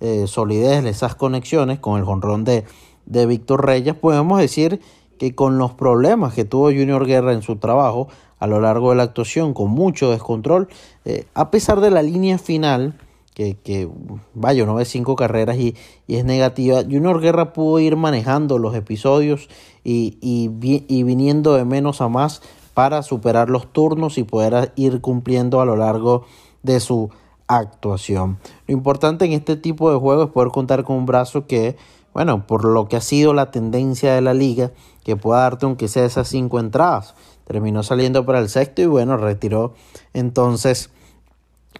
eh, 0.00 0.26
solidez 0.26 0.84
esas 0.84 1.14
conexiones 1.16 1.80
con 1.80 1.98
el 1.98 2.04
jonrón 2.04 2.44
de, 2.44 2.64
de 3.06 3.26
Víctor 3.26 3.64
Reyes. 3.64 3.94
Podemos 3.94 4.38
decir 4.38 4.80
que 5.22 5.36
con 5.36 5.56
los 5.56 5.70
problemas 5.70 6.34
que 6.34 6.44
tuvo 6.44 6.64
Junior 6.64 7.06
Guerra 7.06 7.32
en 7.32 7.42
su 7.42 7.54
trabajo, 7.54 8.08
a 8.40 8.48
lo 8.48 8.60
largo 8.60 8.90
de 8.90 8.96
la 8.96 9.04
actuación 9.04 9.54
con 9.54 9.70
mucho 9.70 10.10
descontrol, 10.10 10.66
eh, 11.04 11.26
a 11.32 11.52
pesar 11.52 11.80
de 11.80 11.92
la 11.92 12.02
línea 12.02 12.38
final, 12.38 12.98
que, 13.32 13.54
que 13.54 13.88
vaya, 14.34 14.64
uno 14.64 14.74
ve 14.74 14.84
cinco 14.84 15.14
carreras 15.14 15.58
y, 15.58 15.76
es 16.08 16.24
negativa, 16.24 16.82
Junior 16.82 17.20
Guerra 17.20 17.52
pudo 17.52 17.78
ir 17.78 17.94
manejando 17.94 18.58
los 18.58 18.74
episodios 18.74 19.48
y, 19.84 20.18
y, 20.20 20.50
y 20.88 21.04
viniendo 21.04 21.54
de 21.54 21.64
menos 21.64 22.00
a 22.00 22.08
más 22.08 22.42
para 22.74 23.04
superar 23.04 23.48
los 23.48 23.72
turnos 23.72 24.18
y 24.18 24.24
poder 24.24 24.72
ir 24.74 25.00
cumpliendo 25.00 25.60
a 25.60 25.64
lo 25.64 25.76
largo 25.76 26.24
de 26.64 26.80
su 26.80 27.10
actuación. 27.46 28.38
Lo 28.66 28.74
importante 28.74 29.24
en 29.24 29.34
este 29.34 29.54
tipo 29.54 29.88
de 29.92 30.00
juegos 30.00 30.26
es 30.26 30.32
poder 30.32 30.48
contar 30.48 30.82
con 30.82 30.96
un 30.96 31.06
brazo 31.06 31.46
que, 31.46 31.76
bueno, 32.12 32.44
por 32.44 32.64
lo 32.64 32.88
que 32.88 32.96
ha 32.96 33.00
sido 33.00 33.34
la 33.34 33.52
tendencia 33.52 34.14
de 34.14 34.20
la 34.20 34.34
liga, 34.34 34.72
que 35.04 35.16
pueda 35.16 35.40
darte 35.40 35.66
aunque 35.66 35.88
sea 35.88 36.04
esas 36.04 36.28
cinco 36.28 36.60
entradas 36.60 37.14
terminó 37.46 37.82
saliendo 37.82 38.24
para 38.24 38.38
el 38.38 38.48
sexto 38.48 38.82
y 38.82 38.86
bueno, 38.86 39.16
retiró 39.16 39.74
entonces 40.12 40.90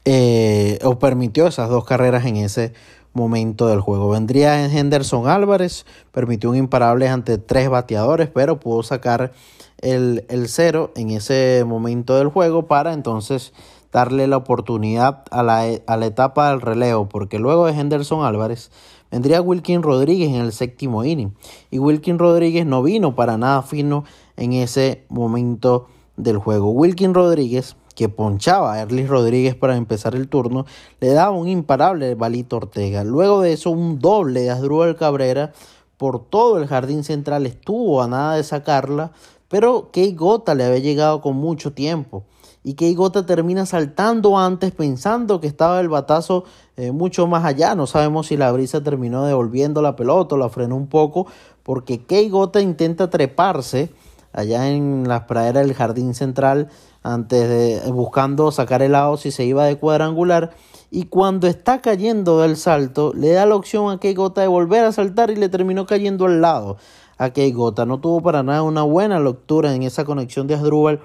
eh, 0.05 0.79
o 0.83 0.99
permitió 0.99 1.47
esas 1.47 1.69
dos 1.69 1.85
carreras 1.85 2.27
en 2.27 2.37
ese 2.37 2.73
momento 3.15 3.69
del 3.69 3.81
juego. 3.81 4.09
Vendría 4.11 4.65
Henderson 4.65 5.29
Álvarez, 5.29 5.87
permitió 6.13 6.51
un 6.51 6.57
imparable 6.57 7.09
ante 7.09 7.39
tres 7.39 7.69
bateadores, 7.69 8.29
pero 8.29 8.59
pudo 8.59 8.83
sacar 8.83 9.33
el, 9.79 10.25
el 10.29 10.49
cero 10.49 10.93
en 10.97 11.11
ese 11.11 11.65
momento 11.67 12.17
del 12.17 12.29
juego 12.29 12.67
para 12.67 12.93
entonces 12.93 13.53
darle 13.93 14.27
la 14.27 14.39
oportunidad 14.39 15.25
a 15.31 15.43
la, 15.43 15.67
a 15.87 15.97
la 15.97 16.07
etapa 16.07 16.51
del 16.51 16.63
relevo, 16.63 17.09
porque 17.09 17.39
luego 17.39 17.67
de 17.67 17.79
Henderson 17.79 18.25
Álvarez 18.25 18.71
vendría 19.13 19.43
Wilkin 19.43 19.83
Rodríguez 19.83 20.31
en 20.31 20.37
el 20.37 20.53
séptimo 20.53 21.05
inning. 21.05 21.35
Y 21.71 21.79
Wilkin 21.79 22.19
Rodríguez 22.19 22.67
no 22.67 22.83
vino 22.83 23.15
para 23.15 23.37
nada 23.37 23.63
fino 23.63 24.05
en 24.37 24.55
ese 24.55 25.05
momento 25.11 25.87
del 26.17 26.39
juego. 26.39 26.71
Wilkin 26.71 27.13
Rodríguez, 27.13 27.77
que 27.95 28.09
ponchaba 28.09 28.73
a 28.73 28.81
Erlis 28.81 29.09
Rodríguez 29.09 29.55
para 29.55 29.77
empezar 29.77 30.15
el 30.15 30.29
turno, 30.29 30.65
le 31.01 31.11
daba 31.11 31.37
un 31.37 31.47
imparable 31.47 32.15
Balito 32.15 32.57
Ortega. 32.57 33.05
Luego 33.05 33.43
de 33.43 33.53
eso, 33.53 33.71
un 33.71 33.99
doble 33.99 34.41
de 34.41 34.51
Asdrúbal 34.51 34.97
Cabrera 34.97 35.53
por 35.99 36.25
todo 36.25 36.57
el 36.57 36.67
jardín 36.67 37.05
central. 37.05 37.45
Estuvo 37.45 38.03
a 38.03 38.09
nada 38.09 38.37
de 38.37 38.45
sacarla, 38.45 39.13
pero 39.49 39.91
Key 39.93 40.15
Gota 40.15 40.55
le 40.55 40.65
había 40.65 40.79
llegado 40.79 41.21
con 41.21 41.37
mucho 41.37 41.75
tiempo. 41.75 42.25
Y 42.65 42.75
Key 42.75 42.95
Gota 42.95 43.27
termina 43.27 43.67
saltando 43.67 44.39
antes 44.39 44.71
pensando 44.71 45.41
que 45.41 45.49
estaba 45.49 45.81
el 45.81 45.89
batazo 45.89 46.45
eh, 46.77 46.93
mucho 46.93 47.27
más 47.27 47.45
allá. 47.45 47.75
No 47.75 47.87
sabemos 47.87 48.29
si 48.29 48.37
la 48.37 48.53
brisa 48.53 48.83
terminó 48.83 49.25
devolviendo 49.25 49.83
la 49.83 49.97
pelota 49.97 50.37
o 50.37 50.39
la 50.39 50.49
frenó 50.49 50.77
un 50.77 50.87
poco, 50.87 51.27
porque 51.65 52.05
Key 52.05 52.29
Gota 52.29 52.61
intenta 52.61 53.11
treparse 53.11 53.91
allá 54.33 54.71
en 54.71 55.05
las 55.07 55.23
praderas 55.23 55.67
del 55.67 55.75
jardín 55.75 56.15
central 56.15 56.69
antes 57.03 57.49
de 57.49 57.91
buscando 57.91 58.51
sacar 58.51 58.83
el 58.83 58.93
lado 58.93 59.17
si 59.17 59.31
se 59.31 59.45
iba 59.45 59.65
de 59.65 59.77
cuadrangular 59.77 60.51
y 60.91 61.05
cuando 61.05 61.47
está 61.47 61.81
cayendo 61.81 62.41
del 62.41 62.57
salto 62.57 63.13
le 63.15 63.33
da 63.33 63.45
la 63.45 63.57
opción 63.57 63.91
a 63.91 63.99
Keigota 63.99 64.41
de 64.41 64.47
volver 64.47 64.85
a 64.85 64.93
saltar 64.93 65.31
y 65.31 65.37
le 65.37 65.49
terminó 65.49 65.85
cayendo 65.85 66.27
al 66.27 66.41
lado 66.41 66.77
a 67.19 67.31
Keigota 67.31 67.85
no 67.85 68.01
tuvo 68.01 68.23
para 68.23 68.43
nada 68.43 68.63
una 68.63 68.83
buena 68.83 69.21
lectura 69.21 69.75
en 69.75 69.83
esa 69.83 70.05
conexión 70.05 70.47
de 70.47 70.55
Asdrúbal 70.55 71.01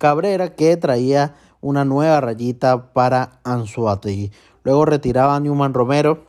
Cabrera 0.00 0.56
que 0.56 0.76
traía 0.78 1.36
una 1.60 1.84
nueva 1.84 2.20
rayita 2.22 2.92
para 2.94 3.38
Anzuategui 3.44 4.32
luego 4.64 4.86
retiraba 4.86 5.36
a 5.36 5.40
Newman 5.40 5.74
Romero 5.74 6.24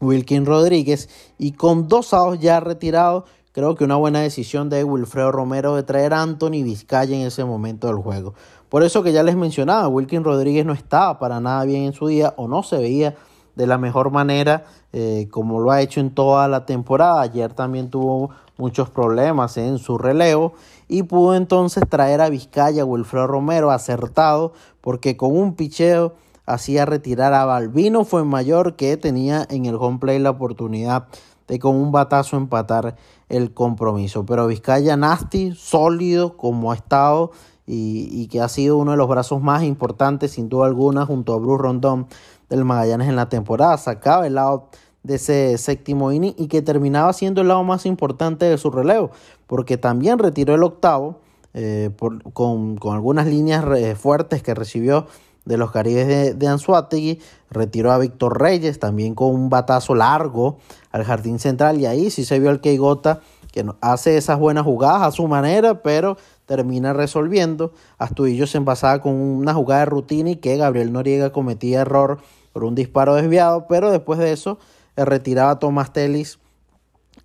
Wilkin 0.00 0.46
Rodríguez 0.46 1.08
y 1.38 1.52
con 1.52 1.88
dos 1.88 2.12
outs 2.12 2.40
ya 2.40 2.58
retirados, 2.60 3.24
creo 3.52 3.76
que 3.76 3.84
una 3.84 3.96
buena 3.96 4.20
decisión 4.20 4.68
de 4.68 4.82
Wilfredo 4.82 5.30
Romero 5.30 5.76
de 5.76 5.84
traer 5.84 6.12
a 6.12 6.22
Anthony 6.22 6.64
Vizcaya 6.64 7.14
en 7.14 7.26
ese 7.26 7.44
momento 7.44 7.86
del 7.86 7.96
juego. 7.96 8.34
Por 8.68 8.82
eso 8.82 9.02
que 9.02 9.12
ya 9.12 9.22
les 9.22 9.36
mencionaba, 9.36 9.86
Wilkin 9.88 10.24
Rodríguez 10.24 10.66
no 10.66 10.72
estaba 10.72 11.18
para 11.18 11.38
nada 11.40 11.64
bien 11.64 11.82
en 11.84 11.92
su 11.92 12.08
día 12.08 12.34
o 12.36 12.48
no 12.48 12.62
se 12.62 12.78
veía 12.78 13.14
de 13.54 13.66
la 13.66 13.78
mejor 13.78 14.10
manera 14.10 14.64
eh, 14.92 15.28
como 15.30 15.60
lo 15.60 15.70
ha 15.70 15.80
hecho 15.80 16.00
en 16.00 16.10
toda 16.10 16.48
la 16.48 16.66
temporada. 16.66 17.22
Ayer 17.22 17.52
también 17.54 17.90
tuvo 17.90 18.30
muchos 18.58 18.90
problemas 18.90 19.56
en 19.56 19.78
su 19.78 19.96
relevo 19.96 20.52
y 20.88 21.04
pudo 21.04 21.34
entonces 21.34 21.84
traer 21.88 22.20
a 22.20 22.28
Vizcaya 22.28 22.84
Wilfredo 22.84 23.26
Romero 23.26 23.70
acertado 23.70 24.52
porque 24.80 25.16
con 25.16 25.36
un 25.36 25.54
picheo 25.54 26.14
hacía 26.44 26.84
retirar 26.84 27.32
a 27.32 27.44
Balbino 27.44 28.04
fue 28.04 28.24
mayor 28.24 28.76
que 28.76 28.96
tenía 28.96 29.46
en 29.48 29.64
el 29.64 29.76
home 29.76 29.98
play 29.98 30.18
la 30.18 30.30
oportunidad 30.30 31.06
de 31.48 31.58
con 31.58 31.76
un 31.76 31.92
batazo 31.92 32.36
empatar 32.36 32.96
el 33.28 33.54
compromiso. 33.54 34.26
Pero 34.26 34.46
Vizcaya 34.46 34.96
nasty, 34.96 35.54
sólido 35.54 36.36
como 36.36 36.72
ha 36.72 36.74
estado 36.74 37.32
y, 37.66 38.08
y, 38.10 38.26
que 38.26 38.40
ha 38.40 38.48
sido 38.48 38.76
uno 38.76 38.90
de 38.90 38.96
los 38.96 39.08
brazos 39.08 39.40
más 39.40 39.62
importantes 39.62 40.32
sin 40.32 40.48
duda 40.48 40.66
alguna 40.66 41.06
junto 41.06 41.32
a 41.32 41.38
Bruce 41.38 41.62
Rondón 41.62 42.08
del 42.56 42.64
Magallanes 42.64 43.08
en 43.08 43.16
la 43.16 43.28
temporada. 43.28 43.76
Sacaba 43.78 44.26
el 44.26 44.34
lado 44.34 44.68
de 45.02 45.16
ese 45.16 45.58
séptimo 45.58 46.12
inning 46.12 46.34
y 46.36 46.46
que 46.46 46.62
terminaba 46.62 47.12
siendo 47.12 47.40
el 47.40 47.48
lado 47.48 47.64
más 47.64 47.86
importante 47.86 48.44
de 48.44 48.58
su 48.58 48.70
relevo, 48.70 49.10
porque 49.46 49.76
también 49.76 50.18
retiró 50.18 50.54
el 50.54 50.62
octavo 50.62 51.20
eh, 51.54 51.90
con, 52.32 52.78
algunas 52.84 53.26
líneas 53.26 53.64
fuertes 53.98 54.42
que 54.42 54.54
recibió 54.54 55.06
de 55.44 55.56
los 55.56 55.72
Caribes 55.72 56.06
de, 56.06 56.34
de 56.34 56.46
Anzuategui, 56.46 57.20
retiró 57.50 57.90
a 57.90 57.98
Víctor 57.98 58.40
Reyes 58.40 58.78
también 58.78 59.16
con 59.16 59.34
un 59.34 59.50
batazo 59.50 59.96
largo 59.96 60.58
al 60.92 61.02
jardín 61.02 61.40
central 61.40 61.80
y 61.80 61.86
ahí 61.86 62.10
sí 62.10 62.24
se 62.24 62.38
vio 62.38 62.48
al 62.48 62.60
Keigota 62.60 63.20
que 63.52 63.66
hace 63.82 64.16
esas 64.16 64.38
buenas 64.38 64.64
jugadas 64.64 65.02
a 65.02 65.10
su 65.10 65.28
manera, 65.28 65.82
pero 65.82 66.16
termina 66.46 66.92
resolviendo. 66.94 67.72
Astudillo 67.98 68.46
se 68.46 68.58
envasaba 68.58 69.00
con 69.02 69.12
una 69.12 69.52
jugada 69.52 69.80
de 69.80 69.86
rutina 69.86 70.30
y 70.30 70.36
que 70.36 70.56
Gabriel 70.56 70.92
Noriega 70.92 71.32
cometía 71.32 71.82
error 71.82 72.18
por 72.52 72.64
un 72.64 72.74
disparo 72.74 73.14
desviado, 73.14 73.66
pero 73.68 73.90
después 73.90 74.18
de 74.18 74.32
eso 74.32 74.58
eh, 74.96 75.04
retiraba 75.04 75.52
a 75.52 75.58
Tomás 75.58 75.92
Telis 75.92 76.38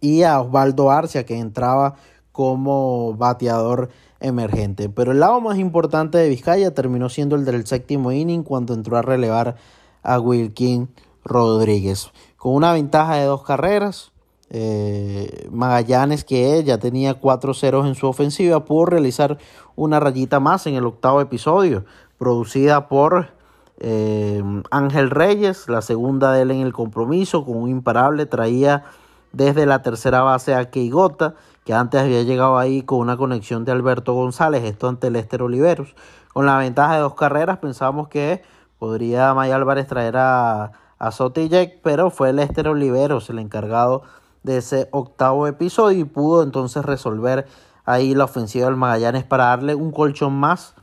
y 0.01 0.23
a 0.23 0.39
Osvaldo 0.39 0.91
Arcia, 0.91 1.25
que 1.25 1.37
entraba 1.37 1.95
como 2.31 3.13
bateador 3.15 3.89
emergente. 4.19 4.89
Pero 4.89 5.11
el 5.11 5.19
lado 5.19 5.41
más 5.41 5.57
importante 5.57 6.17
de 6.17 6.29
Vizcaya 6.29 6.73
terminó 6.73 7.09
siendo 7.09 7.35
el 7.35 7.45
del 7.45 7.65
séptimo 7.65 8.11
inning 8.11 8.43
cuando 8.43 8.73
entró 8.73 8.97
a 8.97 9.01
relevar 9.01 9.55
a 10.03 10.19
Wilkin 10.19 10.89
Rodríguez. 11.23 12.11
Con 12.37 12.53
una 12.53 12.73
ventaja 12.73 13.15
de 13.15 13.25
dos 13.25 13.43
carreras, 13.43 14.11
eh, 14.49 15.47
Magallanes, 15.51 16.23
que 16.23 16.63
ya 16.63 16.77
tenía 16.77 17.15
cuatro 17.15 17.53
ceros 17.53 17.85
en 17.85 17.95
su 17.95 18.07
ofensiva, 18.07 18.65
pudo 18.65 18.85
realizar 18.85 19.37
una 19.75 19.99
rayita 19.99 20.39
más 20.39 20.67
en 20.67 20.75
el 20.75 20.85
octavo 20.85 21.21
episodio, 21.21 21.85
producida 22.17 22.87
por 22.87 23.36
eh, 23.79 24.43
Ángel 24.71 25.09
Reyes, 25.09 25.69
la 25.69 25.81
segunda 25.81 26.31
de 26.31 26.41
él 26.41 26.51
en 26.51 26.61
el 26.61 26.73
compromiso, 26.73 27.45
con 27.45 27.57
un 27.57 27.69
imparable, 27.69 28.25
traía 28.25 28.83
desde 29.33 29.65
la 29.65 29.81
tercera 29.81 30.21
base 30.21 30.55
a 30.55 30.69
Keigota, 30.69 31.35
que 31.63 31.73
antes 31.73 32.01
había 32.01 32.23
llegado 32.23 32.57
ahí 32.57 32.81
con 32.81 32.99
una 32.99 33.17
conexión 33.17 33.65
de 33.65 33.71
Alberto 33.71 34.13
González, 34.13 34.63
esto 34.63 34.87
ante 34.87 35.11
Lester 35.11 35.41
Oliveros. 35.41 35.95
Con 36.33 36.45
la 36.45 36.57
ventaja 36.57 36.95
de 36.95 37.01
dos 37.01 37.15
carreras 37.15 37.57
pensábamos 37.57 38.07
que 38.07 38.41
podría 38.79 39.33
May 39.33 39.51
Álvarez 39.51 39.87
traer 39.87 40.17
a, 40.17 40.71
a 40.99 41.11
pero 41.83 42.09
fue 42.09 42.33
Lester 42.33 42.67
Oliveros 42.67 43.29
el 43.29 43.39
encargado 43.39 44.03
de 44.43 44.57
ese 44.57 44.87
octavo 44.91 45.45
episodio 45.47 45.99
y 45.99 46.03
pudo 46.05 46.43
entonces 46.43 46.85
resolver 46.85 47.47
ahí 47.85 48.15
la 48.15 48.25
ofensiva 48.25 48.65
del 48.65 48.75
Magallanes 48.75 49.23
para 49.23 49.45
darle 49.45 49.75
un 49.75 49.91
colchón 49.91 50.33
más 50.33 50.75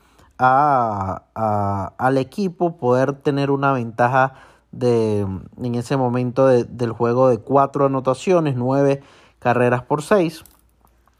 al 1.35 2.19
equipo 2.19 2.77
poder 2.77 3.15
tener 3.15 3.51
una 3.51 3.73
ventaja 3.73 4.35
de, 4.73 5.21
en 5.21 5.75
ese 5.75 5.97
momento 5.97 6.47
del 6.47 6.93
juego 6.93 7.29
de 7.29 7.39
cuatro 7.39 7.87
anotaciones, 7.87 8.57
nueve 8.57 9.03
carreras 9.39 9.83
por 9.83 10.03
seis, 10.03 10.45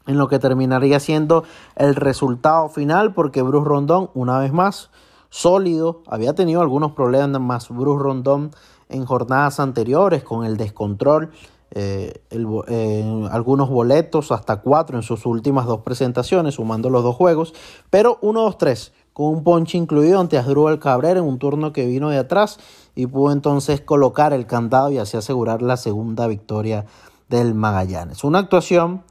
en 0.07 0.17
lo 0.17 0.27
que 0.27 0.39
terminaría 0.39 0.99
siendo 0.99 1.43
el 1.75 1.95
resultado 1.95 2.69
final, 2.69 3.13
porque 3.13 3.41
Bruce 3.41 3.67
Rondón, 3.67 4.09
una 4.13 4.39
vez 4.39 4.51
más, 4.51 4.91
sólido, 5.29 6.03
había 6.07 6.33
tenido 6.33 6.61
algunos 6.61 6.93
problemas 6.93 7.41
más 7.41 7.69
Bruce 7.69 8.01
Rondón 8.01 8.51
en 8.89 9.05
jornadas 9.05 9.59
anteriores 9.59 10.23
con 10.23 10.45
el 10.45 10.57
descontrol, 10.57 11.31
eh, 11.71 12.21
eh, 12.29 13.27
algunos 13.31 13.69
boletos, 13.69 14.31
hasta 14.31 14.61
cuatro 14.61 14.97
en 14.97 15.03
sus 15.03 15.25
últimas 15.25 15.65
dos 15.65 15.81
presentaciones, 15.81 16.55
sumando 16.55 16.89
los 16.89 17.03
dos 17.03 17.15
juegos, 17.15 17.53
pero 17.89 18.19
1-2-3 18.21 18.91
con 19.15 19.27
un 19.27 19.45
ponche 19.45 19.77
incluido 19.77 20.19
ante 20.19 20.37
Asdrúbal 20.37 20.77
Cabrera 20.77 21.21
en 21.21 21.25
un 21.25 21.39
turno 21.39 21.71
que 21.71 21.85
vino 21.85 22.09
de 22.09 22.17
atrás 22.17 22.59
y 22.95 23.07
pudo 23.07 23.31
entonces 23.31 23.79
colocar 23.79 24.33
el 24.33 24.45
candado 24.45 24.91
y 24.91 24.97
así 24.97 25.15
asegurar 25.15 25.61
la 25.61 25.77
segunda 25.77 26.27
victoria 26.27 26.85
del 27.29 27.55
Magallanes. 27.55 28.25
Una 28.25 28.39
actuación 28.39 29.03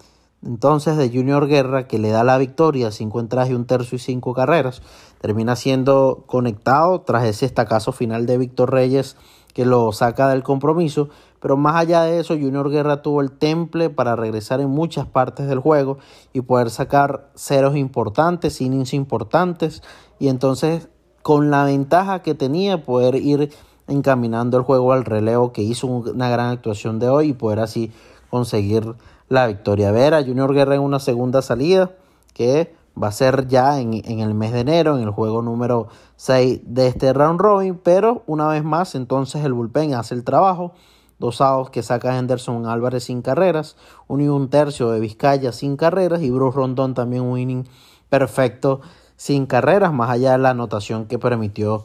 entonces 0.45 0.99
de 0.99 1.09
Junior 1.09 1.47
Guerra 1.47 1.89
que 1.89 1.99
le 1.99 2.11
da 2.11 2.23
la 2.23 2.37
victoria, 2.37 2.91
cinco 2.91 3.19
entradas 3.19 3.49
y 3.49 3.55
un 3.55 3.65
tercio 3.65 3.97
y 3.97 3.99
cinco 3.99 4.35
carreras. 4.35 4.83
Termina 5.23 5.57
siendo 5.57 6.25
conectado 6.27 7.01
tras 7.01 7.25
ese 7.25 7.47
estacazo 7.47 7.93
final 7.93 8.27
de 8.27 8.37
Víctor 8.37 8.73
Reyes 8.73 9.17
que 9.55 9.65
lo 9.65 9.91
saca 9.93 10.29
del 10.29 10.43
compromiso. 10.43 11.09
Pero 11.45 11.59
más 11.59 11.77
allá 11.77 12.05
de 12.05 12.21
eso, 12.21 12.33
Junior 12.33 12.71
Guerra 12.71 13.03
tuvo 13.03 13.21
el 13.21 13.31
temple 13.31 13.91
para 13.91 14.17
regresar 14.17 14.63
en 14.63 14.71
muchas 14.71 15.05
partes 15.05 15.47
del 15.47 15.59
juego 15.59 15.99
y 16.33 16.41
poder 16.41 16.71
sacar 16.71 17.29
ceros 17.35 17.77
importantes, 17.77 18.63
innings 18.63 18.95
importantes. 18.95 19.83
Y 20.19 20.29
entonces, 20.29 20.89
con 21.21 21.51
la 21.51 21.65
ventaja 21.67 22.23
que 22.23 22.35
tenía, 22.35 22.83
poder 22.83 23.17
ir 23.17 23.53
encaminando 23.89 24.57
el 24.57 24.63
juego 24.63 24.95
al 24.95 25.05
relevo 25.05 25.53
que 25.53 25.61
hizo 25.61 25.87
una 25.87 26.31
gran 26.31 26.49
actuación 26.49 26.99
de 26.99 27.11
hoy 27.11 27.29
y 27.29 27.33
poder 27.35 27.61
así 27.61 27.93
conseguir 28.31 28.95
la 29.29 29.47
victoria. 29.47 29.93
Ver 29.93 30.15
a 30.15 30.25
Junior 30.25 30.55
Guerra 30.55 30.77
en 30.77 30.81
una 30.81 30.99
segunda 30.99 31.43
salida 31.43 31.91
que 32.33 32.75
va 32.97 33.09
a 33.09 33.13
ser 33.13 33.49
ya 33.49 33.81
en, 33.81 33.93
el 33.93 34.33
mes 34.33 34.55
de 34.55 34.61
enero, 34.61 34.97
en 34.97 35.03
el 35.03 35.11
juego 35.11 35.43
número 35.43 35.89
6 36.17 36.61
de 36.65 36.87
este 36.87 37.13
round 37.13 37.39
robin, 37.39 37.79
pero 37.85 38.23
una 38.27 38.49
vez 38.49 38.65
más 38.65 38.95
entonces 38.95 39.45
el 39.45 39.53
bullpen 39.53 39.93
hace 39.93 40.15
el 40.15 40.25
trabajo. 40.25 40.73
Dos 41.19 41.41
outs 41.41 41.71
que 41.71 41.83
saca 41.83 42.19
Henderson 42.19 42.67
Álvarez 42.67 43.05
sin 43.05 43.23
carreras, 43.23 43.77
un 44.09 44.21
y 44.21 44.29
un 44.29 44.49
tercio 44.51 44.91
de 44.91 45.01
Vizcaya 45.01 45.53
sin 45.53 45.77
carreras 45.77 46.23
y 46.23 46.31
Bruce 46.31 46.57
Rondón 46.57 46.95
también 46.95 47.23
un 47.23 47.39
inning 47.39 47.65
perfecto 48.09 48.81
sin 49.17 49.47
carreras, 49.47 49.93
más 49.93 50.11
allá 50.11 50.33
de 50.33 50.39
la 50.39 50.51
anotación 50.51 51.07
que 51.07 51.19
permitió 51.19 51.85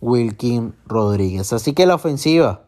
Wilkin 0.00 0.74
Rodríguez. 0.86 1.52
Así 1.52 1.72
que 1.72 1.86
la 1.86 1.96
ofensiva 1.96 2.62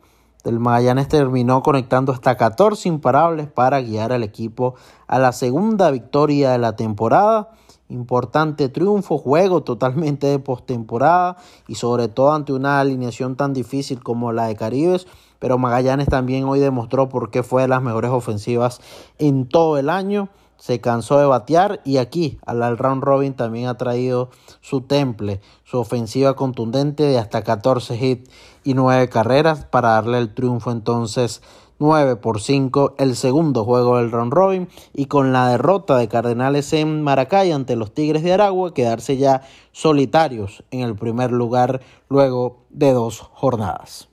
del 0.44 0.59
Magallanes 0.59 1.09
terminó 1.09 1.62
conectando 1.62 2.12
hasta 2.12 2.37
14 2.37 2.88
imparables 2.88 3.49
para 3.49 3.81
guiar 3.81 4.12
al 4.12 4.23
equipo 4.23 4.75
a 5.07 5.18
la 5.18 5.33
segunda 5.33 5.90
victoria 5.90 6.53
de 6.53 6.59
la 6.59 6.77
temporada 6.77 7.51
Importante 7.90 8.68
triunfo, 8.68 9.18
juego 9.18 9.64
totalmente 9.64 10.29
de 10.29 10.38
postemporada 10.38 11.37
y 11.66 11.74
sobre 11.74 12.07
todo 12.07 12.33
ante 12.33 12.53
una 12.53 12.79
alineación 12.79 13.35
tan 13.35 13.53
difícil 13.53 14.00
como 14.00 14.33
la 14.33 14.46
de 14.46 14.55
Caribes. 14.55 15.09
Pero 15.40 15.59
Magallanes 15.59 16.09
también 16.09 16.44
hoy 16.44 16.61
demostró 16.61 17.09
por 17.09 17.31
qué 17.31 17.42
fue 17.42 17.62
de 17.62 17.68
las 17.68 17.83
mejores 17.83 18.12
ofensivas 18.12 18.81
en 19.18 19.48
todo 19.48 19.76
el 19.76 19.90
año. 19.90 20.29
Se 20.57 20.81
cansó 20.81 21.18
de 21.18 21.26
batear 21.26 21.81
y 21.85 21.96
aquí 21.96 22.38
al 22.46 22.79
round 22.79 23.03
robin 23.03 23.35
también 23.35 23.66
ha 23.66 23.76
traído 23.76 24.31
su 24.61 24.83
temple, 24.83 25.40
su 25.64 25.79
ofensiva 25.79 26.37
contundente 26.37 27.03
de 27.03 27.18
hasta 27.18 27.42
14 27.42 27.96
hits 27.96 28.31
y 28.62 28.74
9 28.74 29.09
carreras 29.09 29.64
para 29.64 29.90
darle 29.90 30.18
el 30.18 30.33
triunfo 30.33 30.70
entonces 30.70 31.42
9 31.81 32.16
por 32.16 32.40
5 32.40 32.95
el 32.99 33.16
segundo 33.16 33.64
juego 33.64 33.97
del 33.97 34.12
round 34.12 34.33
robin 34.33 34.69
y 34.95 35.07
con 35.07 35.33
la 35.33 35.49
derrota 35.49 35.97
de 35.97 36.09
Cardenales 36.09 36.73
en 36.75 37.03
Maracay 37.03 37.51
ante 37.51 37.75
los 37.75 37.93
Tigres 37.93 38.23
de 38.23 38.35
Aragua 38.35 38.75
quedarse 38.75 39.16
ya 39.16 39.43
solitarios 39.73 40.62
en 40.71 40.81
el 40.81 40.95
primer 40.95 41.33
lugar 41.33 41.81
luego 42.09 42.59
de 42.69 42.93
dos 42.93 43.21
jornadas. 43.33 44.11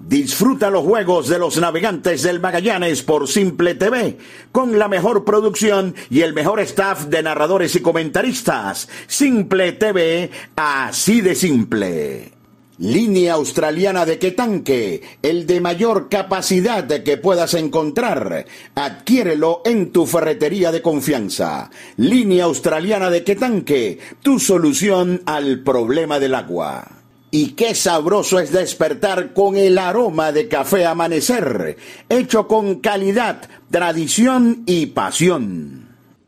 Disfruta 0.00 0.68
los 0.70 0.84
juegos 0.84 1.28
de 1.28 1.38
los 1.38 1.58
navegantes 1.58 2.22
del 2.22 2.40
Magallanes 2.40 3.02
por 3.02 3.28
Simple 3.28 3.76
TV, 3.76 4.18
con 4.50 4.76
la 4.76 4.88
mejor 4.88 5.24
producción 5.24 5.94
y 6.10 6.22
el 6.22 6.32
mejor 6.32 6.58
staff 6.60 7.04
de 7.04 7.22
narradores 7.22 7.76
y 7.76 7.82
comentaristas. 7.82 8.88
Simple 9.06 9.72
TV, 9.72 10.30
así 10.56 11.20
de 11.20 11.36
simple. 11.36 12.41
Línea 12.82 13.34
australiana 13.34 14.04
de 14.04 14.18
Quetanque, 14.18 15.02
el 15.22 15.46
de 15.46 15.60
mayor 15.60 16.08
capacidad 16.08 16.84
que 17.04 17.16
puedas 17.16 17.54
encontrar. 17.54 18.44
Adquiérelo 18.74 19.62
en 19.64 19.92
tu 19.92 20.04
ferretería 20.04 20.72
de 20.72 20.82
confianza. 20.82 21.70
Línea 21.96 22.42
australiana 22.42 23.08
de 23.08 23.22
Quetanque, 23.22 24.00
tu 24.20 24.40
solución 24.40 25.22
al 25.26 25.60
problema 25.60 26.18
del 26.18 26.34
agua. 26.34 26.88
Y 27.30 27.50
qué 27.50 27.76
sabroso 27.76 28.40
es 28.40 28.50
despertar 28.50 29.32
con 29.32 29.56
el 29.56 29.78
aroma 29.78 30.32
de 30.32 30.48
café 30.48 30.84
amanecer, 30.84 31.76
hecho 32.08 32.48
con 32.48 32.80
calidad, 32.80 33.48
tradición 33.70 34.64
y 34.66 34.86
pasión. 34.86 35.91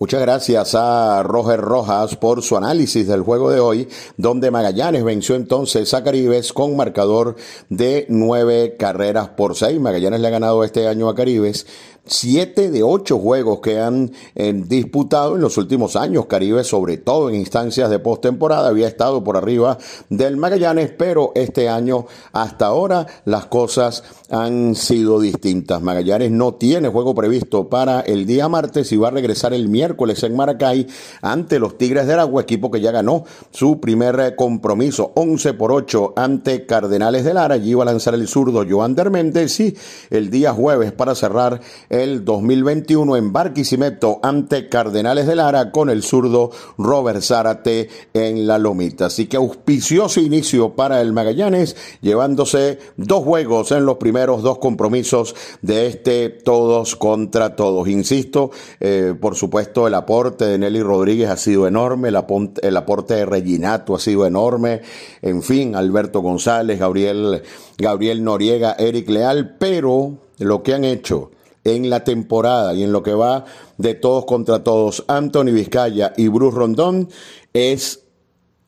Muchas 0.00 0.22
gracias 0.22 0.74
a 0.74 1.22
Roger 1.22 1.60
Rojas 1.60 2.16
por 2.16 2.40
su 2.40 2.56
análisis 2.56 3.06
del 3.06 3.20
juego 3.20 3.50
de 3.50 3.60
hoy, 3.60 3.86
donde 4.16 4.50
Magallanes 4.50 5.04
venció 5.04 5.34
entonces 5.34 5.92
a 5.92 6.02
Caribes 6.02 6.54
con 6.54 6.74
marcador 6.74 7.36
de 7.68 8.06
nueve 8.08 8.76
carreras 8.78 9.28
por 9.28 9.56
seis. 9.56 9.78
Magallanes 9.78 10.20
le 10.20 10.28
ha 10.28 10.30
ganado 10.30 10.64
este 10.64 10.88
año 10.88 11.10
a 11.10 11.14
Caribes 11.14 11.66
siete 12.04 12.70
de 12.70 12.82
ocho 12.82 13.18
juegos 13.18 13.60
que 13.60 13.78
han 13.78 14.12
eh, 14.34 14.52
disputado 14.52 15.36
en 15.36 15.42
los 15.42 15.56
últimos 15.58 15.96
años. 15.96 16.26
Caribe, 16.26 16.64
sobre 16.64 16.96
todo 16.96 17.28
en 17.28 17.36
instancias 17.36 17.90
de 17.90 17.98
postemporada, 17.98 18.68
había 18.68 18.88
estado 18.88 19.22
por 19.22 19.36
arriba 19.36 19.78
del 20.08 20.36
Magallanes, 20.36 20.92
pero 20.96 21.32
este 21.34 21.68
año 21.68 22.06
hasta 22.32 22.66
ahora 22.66 23.06
las 23.24 23.46
cosas 23.46 24.02
han 24.30 24.74
sido 24.74 25.20
distintas. 25.20 25.82
Magallanes 25.82 26.30
no 26.30 26.54
tiene 26.54 26.88
juego 26.88 27.14
previsto 27.14 27.68
para 27.68 28.00
el 28.00 28.26
día 28.26 28.48
martes 28.48 28.92
y 28.92 28.96
va 28.96 29.08
a 29.08 29.12
regresar 29.12 29.52
el 29.54 29.68
miércoles 29.68 30.22
en 30.22 30.36
Maracay 30.36 30.86
ante 31.22 31.58
los 31.58 31.78
Tigres 31.78 32.06
de 32.06 32.14
Aragua, 32.14 32.42
equipo 32.42 32.70
que 32.70 32.80
ya 32.80 32.90
ganó 32.90 33.24
su 33.50 33.80
primer 33.80 34.34
compromiso, 34.36 35.12
11 35.14 35.54
por 35.54 35.72
8 35.72 36.14
ante 36.16 36.66
Cardenales 36.66 37.24
de 37.24 37.34
Lara. 37.34 37.54
Allí 37.54 37.74
va 37.74 37.82
a 37.82 37.86
lanzar 37.86 38.14
el 38.14 38.28
zurdo 38.28 38.64
Joan 38.68 38.94
Derméndez 38.94 39.60
y 39.60 39.76
el 40.10 40.30
día 40.30 40.52
jueves 40.52 40.92
para 40.92 41.14
cerrar 41.14 41.60
el 41.90 42.24
2021 42.24 43.16
en 43.16 43.32
Barquisimeto 43.32 44.20
ante 44.22 44.68
Cardenales 44.68 45.26
de 45.26 45.34
Lara 45.34 45.72
con 45.72 45.90
el 45.90 46.04
zurdo 46.04 46.50
Robert 46.78 47.20
Zárate 47.20 47.88
en 48.14 48.46
la 48.46 48.58
Lomita. 48.58 49.06
Así 49.06 49.26
que 49.26 49.36
auspicioso 49.36 50.20
inicio 50.20 50.76
para 50.76 51.00
el 51.00 51.12
Magallanes, 51.12 51.76
llevándose 52.00 52.78
dos 52.96 53.24
juegos 53.24 53.72
en 53.72 53.84
los 53.84 53.96
primeros 53.96 54.42
dos 54.42 54.58
compromisos 54.58 55.34
de 55.62 55.88
este 55.88 56.30
todos 56.30 56.94
contra 56.94 57.56
todos. 57.56 57.88
Insisto, 57.88 58.52
eh, 58.78 59.14
por 59.20 59.34
supuesto, 59.34 59.88
el 59.88 59.94
aporte 59.94 60.44
de 60.44 60.58
Nelly 60.58 60.82
Rodríguez 60.82 61.28
ha 61.28 61.36
sido 61.36 61.66
enorme, 61.66 62.08
el, 62.08 62.18
el 62.62 62.76
aporte 62.76 63.14
de 63.14 63.26
Reginato 63.26 63.96
ha 63.96 63.98
sido 63.98 64.26
enorme, 64.26 64.82
en 65.22 65.42
fin, 65.42 65.74
Alberto 65.74 66.20
González, 66.20 66.78
Gabriel, 66.78 67.42
Gabriel 67.76 68.22
Noriega, 68.22 68.76
Eric 68.78 69.08
Leal, 69.08 69.56
pero 69.58 70.18
lo 70.38 70.62
que 70.62 70.74
han 70.74 70.84
hecho 70.84 71.30
en 71.64 71.90
la 71.90 72.04
temporada 72.04 72.74
y 72.74 72.82
en 72.82 72.92
lo 72.92 73.02
que 73.02 73.14
va 73.14 73.44
de 73.78 73.94
todos 73.94 74.24
contra 74.24 74.64
todos, 74.64 75.04
Anthony 75.08 75.52
Vizcaya 75.52 76.12
y 76.16 76.28
Bruce 76.28 76.56
Rondón, 76.56 77.08
es 77.52 78.00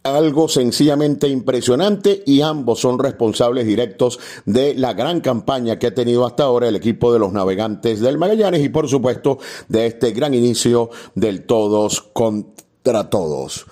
algo 0.02 0.48
sencillamente 0.48 1.28
impresionante 1.28 2.22
y 2.26 2.40
ambos 2.40 2.80
son 2.80 2.98
responsables 2.98 3.66
directos 3.66 4.18
de 4.44 4.74
la 4.74 4.94
gran 4.94 5.20
campaña 5.20 5.78
que 5.78 5.88
ha 5.88 5.94
tenido 5.94 6.26
hasta 6.26 6.44
ahora 6.44 6.68
el 6.68 6.76
equipo 6.76 7.12
de 7.12 7.20
los 7.20 7.32
navegantes 7.32 8.00
del 8.00 8.18
Magallanes 8.18 8.64
y 8.64 8.68
por 8.68 8.88
supuesto 8.88 9.38
de 9.68 9.86
este 9.86 10.10
gran 10.10 10.34
inicio 10.34 10.90
del 11.14 11.44
todos 11.44 12.02
contra 12.12 13.08
todos. 13.10 13.66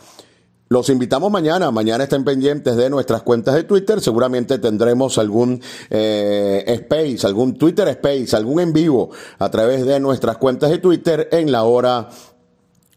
Los 0.72 0.88
invitamos 0.88 1.33
mañana. 1.33 1.72
Mañana 1.72 2.04
estén 2.04 2.22
pendientes 2.22 2.76
de 2.76 2.88
nuestras 2.90 3.22
cuentas 3.22 3.56
de 3.56 3.64
Twitter. 3.64 4.00
Seguramente 4.00 4.61
tendremos 4.61 5.18
algún 5.18 5.61
eh, 5.90 6.62
space, 6.64 7.26
algún 7.26 7.59
Twitter 7.59 7.88
space, 7.88 8.37
algún 8.37 8.61
en 8.61 8.72
vivo 8.72 9.11
a 9.40 9.50
través 9.50 9.85
de 9.85 9.98
nuestras 9.98 10.37
cuentas 10.37 10.70
de 10.70 10.78
Twitter 10.78 11.28
en 11.33 11.50
la 11.50 11.64
hora 11.64 12.09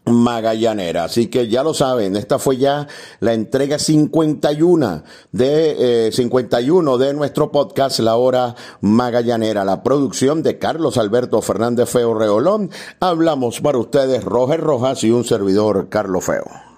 magallanera. 0.04 1.02
Así 1.02 1.26
que 1.26 1.48
ya 1.48 1.64
lo 1.64 1.74
saben, 1.74 2.14
esta 2.14 2.38
fue 2.38 2.58
ya 2.58 2.86
la 3.18 3.34
entrega 3.34 3.80
51 3.80 5.02
de 5.32 6.06
eh, 6.06 6.12
51 6.12 6.96
de 6.96 7.12
nuestro 7.12 7.50
podcast 7.50 7.98
La 7.98 8.14
Hora 8.14 8.54
Magallanera, 8.82 9.64
la 9.64 9.82
producción 9.82 10.44
de 10.44 10.60
Carlos 10.60 10.96
Alberto 10.96 11.42
Fernández 11.42 11.88
Feo 11.88 12.14
Reolón. 12.14 12.70
Hablamos 13.00 13.60
para 13.60 13.78
ustedes 13.78 14.22
Roger 14.22 14.60
Rojas 14.60 15.02
y 15.02 15.10
un 15.10 15.24
servidor 15.24 15.88
Carlos 15.88 16.24
Feo. 16.24 16.73